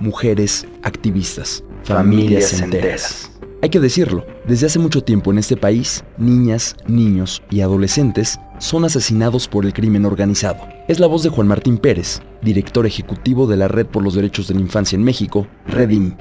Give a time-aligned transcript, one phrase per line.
[0.00, 3.30] mujeres, activistas, familias enteras.
[3.62, 8.86] Hay que decirlo, desde hace mucho tiempo en este país, niñas, niños y adolescentes son
[8.86, 10.66] asesinados por el crimen organizado.
[10.88, 14.48] Es la voz de Juan Martín Pérez, director ejecutivo de la Red por los Derechos
[14.48, 16.16] de la Infancia en México, Redim.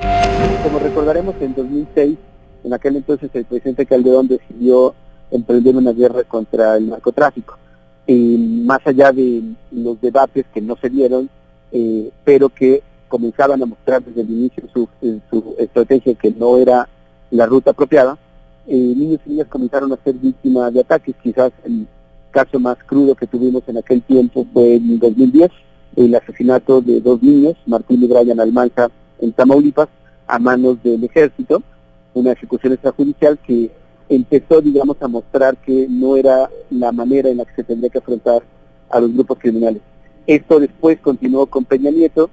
[0.64, 2.18] Como recordaremos, en 2006,
[2.66, 4.94] en aquel entonces el presidente Calderón decidió
[5.32, 7.58] emprender una guerra contra el narcotráfico.
[8.06, 11.30] Y más allá de los debates que no se dieron,
[11.72, 14.88] eh, pero que comenzaban a mostrar desde el inicio su,
[15.30, 16.88] su estrategia que no era
[17.32, 18.18] la ruta apropiada,
[18.68, 21.16] eh, niños y niñas comenzaron a ser víctimas de ataques.
[21.22, 21.88] Quizás el
[22.32, 25.50] caso más crudo que tuvimos en aquel tiempo fue en 2010,
[25.96, 29.90] el asesinato de dos niños, Martín y Brian Almanza, en Tamaulipas,
[30.28, 31.64] a manos del ejército,
[32.14, 33.72] una ejecución extrajudicial que
[34.08, 37.98] empezó, digamos, a mostrar que no era la manera en la que se tendría que
[37.98, 38.44] afrontar
[38.90, 39.82] a los grupos criminales.
[40.28, 42.30] Esto después continuó con Peña Nieto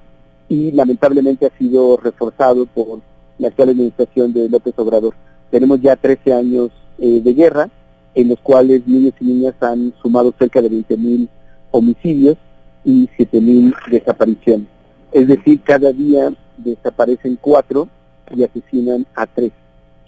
[0.49, 3.01] y lamentablemente ha sido reforzado por
[3.39, 5.15] la actual administración de López Obrador.
[5.51, 7.69] Tenemos ya 13 años eh, de guerra,
[8.15, 11.29] en los cuales niños y niñas han sumado cerca de 20.000
[11.71, 12.37] homicidios
[12.85, 14.69] y 7.000 desapariciones.
[15.13, 17.89] Es decir, cada día desaparecen cuatro
[18.35, 19.53] y asesinan a tres.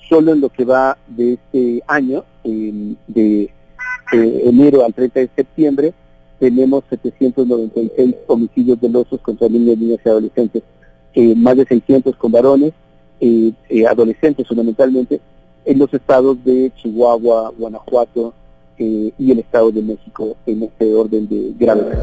[0.08, 3.50] Solo en lo que va de este año, de
[4.12, 5.94] eh, enero al 30 de septiembre,
[6.38, 10.62] tenemos 796 homicidios dolosos contra niños, niñas y adolescentes,
[11.14, 12.72] eh, más de 600 con varones,
[13.20, 15.20] eh, eh, adolescentes fundamentalmente,
[15.64, 18.34] en los estados de Chihuahua, Guanajuato
[18.80, 21.98] y el Estado de México en este orden de gravedad.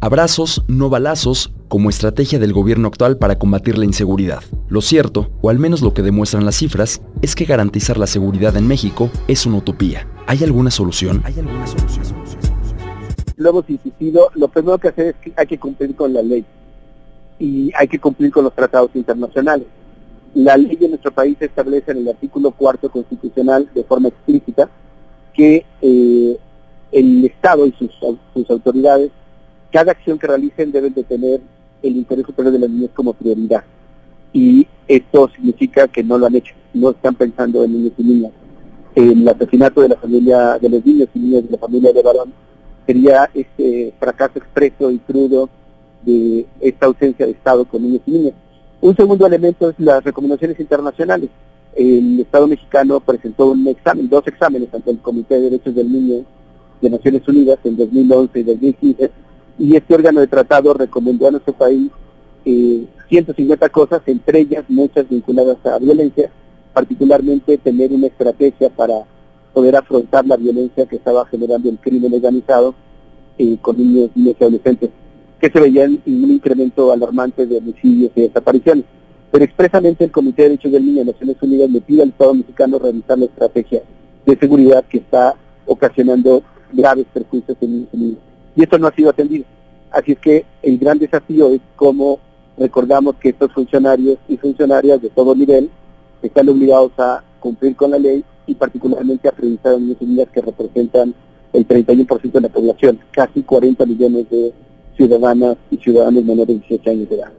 [0.00, 4.44] Abrazos, no balazos, como estrategia del gobierno actual para combatir la inseguridad.
[4.68, 8.56] Lo cierto, o al menos lo que demuestran las cifras, es que garantizar la seguridad
[8.56, 10.06] en México es una utopía.
[10.28, 11.20] ¿Hay alguna solución?
[11.24, 12.17] ¿Hay alguna solución?
[13.38, 16.44] Lo hemos insistido, lo primero que hacer es que hay que cumplir con la ley
[17.38, 19.68] y hay que cumplir con los tratados internacionales.
[20.34, 24.68] La ley de nuestro país establece en el artículo cuarto constitucional de forma explícita
[25.32, 26.36] que eh,
[26.90, 27.92] el Estado y sus,
[28.34, 29.12] sus autoridades,
[29.70, 31.40] cada acción que realicen deben de tener
[31.84, 33.62] el interés superior de las niñas como prioridad.
[34.32, 38.32] Y esto significa que no lo han hecho, no están pensando en niños y niñas.
[38.96, 42.47] El asesinato de la familia, de los niños y niñas de la familia de varón
[42.88, 45.50] sería este fracaso expreso y crudo
[46.06, 48.32] de esta ausencia de Estado con niños y niñas.
[48.80, 51.28] Un segundo elemento es las recomendaciones internacionales.
[51.76, 56.24] El Estado mexicano presentó un examen, dos exámenes ante el Comité de Derechos del Niño
[56.80, 59.10] de Naciones Unidas en 2011 y 2015,
[59.58, 61.90] y este órgano de tratado recomendó a nuestro país
[62.46, 66.30] eh, 150 cosas, entre ellas muchas vinculadas a violencia,
[66.72, 69.04] particularmente tener una estrategia para
[69.52, 72.74] poder afrontar la violencia que estaba generando el crimen organizado
[73.38, 74.90] eh, con niños, niños y adolescentes
[75.40, 78.84] que se veía un incremento alarmante de homicidios y desapariciones.
[79.30, 82.34] Pero expresamente el Comité de Derechos del Niño de Naciones Unidas le pide al Estado
[82.34, 83.82] mexicano revisar la estrategia
[84.26, 85.34] de seguridad que está
[85.66, 86.42] ocasionando
[86.72, 88.18] graves perjuicios en niños y niñas.
[88.56, 89.44] Y esto no ha sido atendido.
[89.90, 92.18] Así es que el gran desafío es cómo
[92.56, 95.70] recordamos que estos funcionarios y funcionarias de todo nivel
[96.22, 100.28] están obligados a cumplir con la ley y particularmente a previsar a niños y niñas
[100.32, 101.14] que representan
[101.52, 104.52] el 31% de la población, casi 40 millones de
[104.96, 107.32] ciudadanas y ciudadanos menores de 18 años de edad.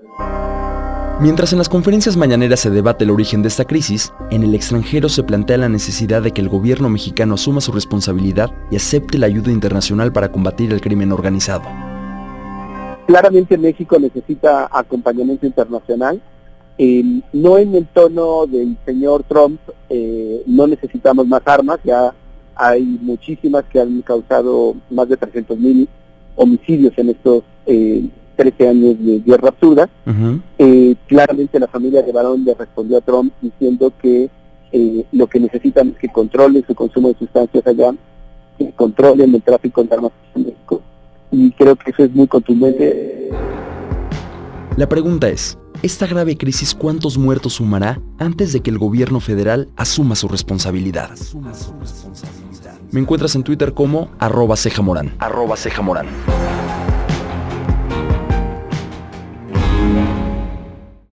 [1.22, 5.10] Mientras en las conferencias mañaneras se debate el origen de esta crisis, en el extranjero
[5.10, 9.26] se plantea la necesidad de que el gobierno mexicano asuma su responsabilidad y acepte la
[9.26, 11.64] ayuda internacional para combatir el crimen organizado.
[13.06, 16.22] Claramente México necesita acompañamiento internacional,
[16.78, 17.04] eh,
[17.34, 19.60] no en el tono del señor Trump,
[19.90, 20.19] eh,
[20.50, 22.14] no necesitamos más armas, ya
[22.56, 25.88] hay muchísimas que han causado más de 300 mil
[26.36, 28.04] homicidios en estos eh,
[28.36, 29.90] 13 años de guerra absurda.
[30.58, 34.30] Eh, claramente la familia de Barón le respondió a Trump diciendo que
[34.72, 37.94] eh, lo que necesitan es que controlen su consumo de sustancias allá,
[38.58, 40.82] que controlen el tráfico de armas en México.
[41.32, 43.30] Y creo que eso es muy contundente.
[44.78, 49.70] La pregunta es, ¿esta grave crisis cuántos muertos sumará antes de que el gobierno federal
[49.76, 51.12] asuma su responsabilidad?
[52.92, 55.14] Me encuentras en Twitter como arroba cejamorán.
[55.20, 56.08] Arroba cejamorán.